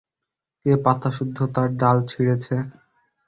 কে 0.61 0.71
পাতাসুদ্ধ 0.83 1.37
তার 1.53 1.69
ডাল 1.79 1.97
ছিঁড়েছে? 2.09 2.55